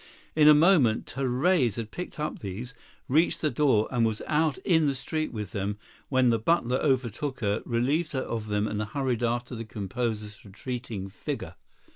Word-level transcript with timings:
In 0.35 0.47
a 0.47 0.55
moment 0.55 1.11
Therese 1.11 1.75
had 1.75 1.91
picked 1.91 2.19
up 2.19 2.39
these, 2.39 2.73
reached 3.07 3.39
the 3.39 3.51
door 3.51 3.87
and 3.91 4.03
was 4.03 4.23
out 4.25 4.57
in 4.65 4.87
the 4.87 4.95
street 4.95 5.31
with 5.31 5.51
them, 5.51 5.77
when 6.09 6.31
the 6.31 6.39
butler 6.39 6.77
overtook 6.77 7.41
her, 7.41 7.61
relieved 7.67 8.13
her 8.13 8.21
of 8.23 8.47
them 8.47 8.67
and 8.67 8.81
hurried 8.81 9.21
after 9.21 9.53
the 9.53 9.63
composer's 9.63 10.43
retreating 10.43 11.07
figure. 11.07 11.53